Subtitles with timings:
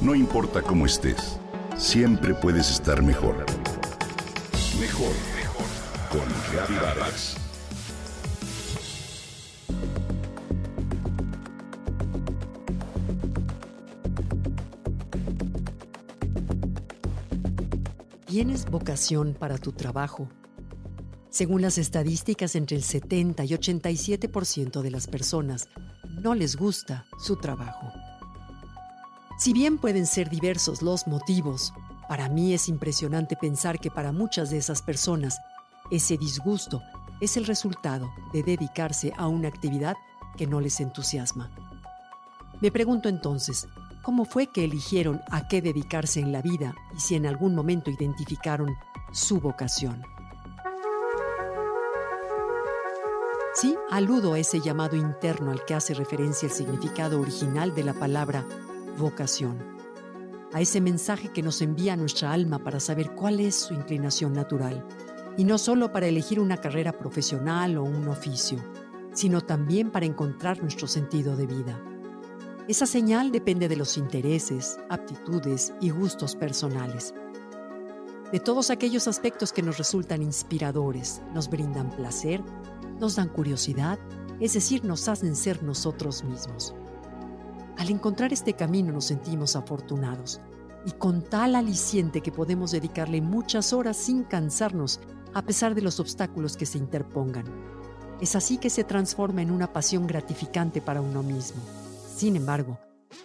[0.00, 1.38] No importa cómo estés,
[1.76, 3.44] siempre puedes estar mejor.
[4.80, 5.66] Mejor, mejor.
[6.10, 7.36] Con Vargas.
[18.24, 20.30] ¿Tienes vocación para tu trabajo?
[21.28, 25.68] Según las estadísticas, entre el 70 y 87% de las personas
[26.22, 27.92] no les gusta su trabajo.
[29.40, 31.72] Si bien pueden ser diversos los motivos,
[32.10, 35.40] para mí es impresionante pensar que para muchas de esas personas
[35.90, 36.82] ese disgusto
[37.22, 39.96] es el resultado de dedicarse a una actividad
[40.36, 41.50] que no les entusiasma.
[42.60, 43.66] Me pregunto entonces,
[44.02, 47.90] ¿cómo fue que eligieron a qué dedicarse en la vida y si en algún momento
[47.90, 48.68] identificaron
[49.10, 50.02] su vocación?
[53.54, 57.94] Sí, aludo a ese llamado interno al que hace referencia el significado original de la
[57.94, 58.46] palabra
[59.00, 59.58] vocación,
[60.52, 64.86] a ese mensaje que nos envía nuestra alma para saber cuál es su inclinación natural,
[65.36, 68.58] y no solo para elegir una carrera profesional o un oficio,
[69.12, 71.80] sino también para encontrar nuestro sentido de vida.
[72.68, 77.14] Esa señal depende de los intereses, aptitudes y gustos personales.
[78.30, 82.40] De todos aquellos aspectos que nos resultan inspiradores, nos brindan placer,
[83.00, 83.98] nos dan curiosidad,
[84.38, 86.74] es decir, nos hacen ser nosotros mismos.
[87.80, 90.38] Al encontrar este camino nos sentimos afortunados
[90.84, 95.00] y con tal aliciente que podemos dedicarle muchas horas sin cansarnos
[95.32, 97.46] a pesar de los obstáculos que se interpongan.
[98.20, 101.62] Es así que se transforma en una pasión gratificante para uno mismo.
[102.14, 102.78] Sin embargo,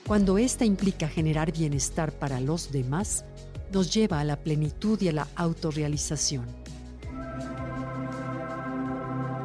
[0.08, 3.25] cuando esta implica generar bienestar para los demás,
[3.73, 6.45] nos lleva a la plenitud y a la autorrealización.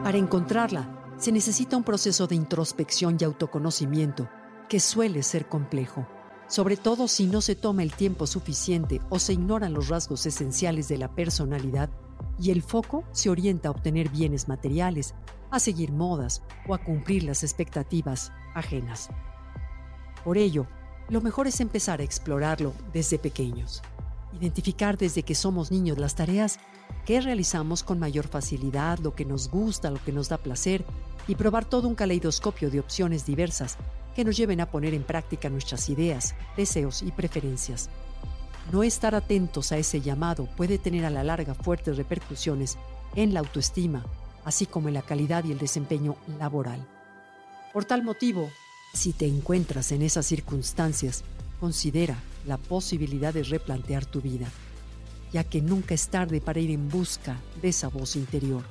[0.05, 4.29] Para encontrarla, se necesita un proceso de introspección y autoconocimiento
[4.71, 6.07] que suele ser complejo,
[6.47, 10.87] sobre todo si no se toma el tiempo suficiente o se ignoran los rasgos esenciales
[10.87, 11.91] de la personalidad
[12.39, 15.17] y el foco se orienta a obtener bienes materiales,
[15.51, 19.09] a seguir modas o a cumplir las expectativas ajenas.
[20.25, 20.69] Por ello,
[21.09, 23.83] lo mejor es empezar a explorarlo desde pequeños,
[24.33, 26.61] identificar desde que somos niños las tareas
[27.05, 30.85] que realizamos con mayor facilidad, lo que nos gusta, lo que nos da placer
[31.27, 33.77] y probar todo un caleidoscopio de opciones diversas
[34.15, 37.91] que nos lleven a poner en práctica nuestras ideas, deseos y preferencias.
[38.73, 42.79] No estar atentos a ese llamado puede tener a la larga fuertes repercusiones
[43.17, 44.05] en la autoestima,
[44.45, 46.87] así como en la calidad y el desempeño laboral.
[47.73, 48.51] Por tal motivo,
[48.93, 51.25] si te encuentras en esas circunstancias,
[51.59, 52.17] considera
[52.47, 54.49] la posibilidad de replantear tu vida,
[55.33, 58.63] ya que nunca es tarde para ir en busca de esa voz interior.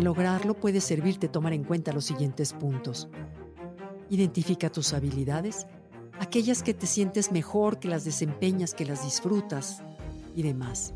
[0.00, 3.08] Lograrlo puede servirte tomar en cuenta los siguientes puntos.
[4.08, 5.66] Identifica tus habilidades,
[6.18, 9.82] aquellas que te sientes mejor, que las desempeñas, que las disfrutas
[10.34, 10.94] y demás.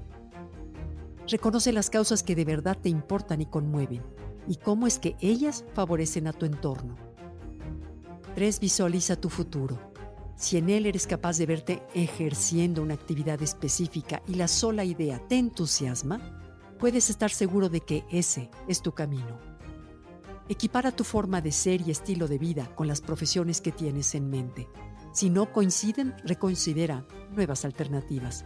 [1.28, 4.02] Reconoce las causas que de verdad te importan y conmueven
[4.46, 6.96] y cómo es que ellas favorecen a tu entorno.
[8.34, 8.60] 3.
[8.60, 9.78] Visualiza tu futuro.
[10.36, 15.20] Si en él eres capaz de verte ejerciendo una actividad específica y la sola idea
[15.28, 16.43] te entusiasma,
[16.78, 19.38] puedes estar seguro de que ese es tu camino.
[20.48, 24.28] Equipara tu forma de ser y estilo de vida con las profesiones que tienes en
[24.28, 24.68] mente.
[25.12, 28.44] Si no coinciden, reconsidera nuevas alternativas.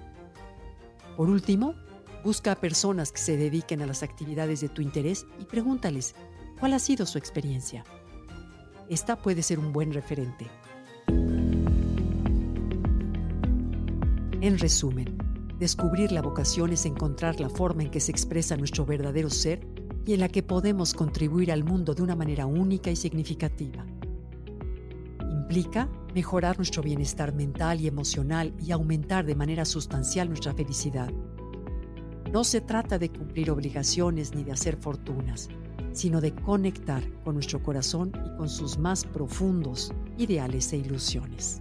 [1.17, 1.75] Por último,
[2.23, 6.15] busca a personas que se dediquen a las actividades de tu interés y pregúntales
[6.61, 7.85] cuál ha sido su experiencia.
[8.89, 10.47] Esta puede ser un buen referente.
[14.41, 15.18] En resumen,
[15.59, 19.67] Descubrir la vocación es encontrar la forma en que se expresa nuestro verdadero ser
[20.07, 23.85] y en la que podemos contribuir al mundo de una manera única y significativa.
[25.29, 31.11] Implica mejorar nuestro bienestar mental y emocional y aumentar de manera sustancial nuestra felicidad.
[32.33, 35.49] No se trata de cumplir obligaciones ni de hacer fortunas,
[35.93, 41.61] sino de conectar con nuestro corazón y con sus más profundos ideales e ilusiones.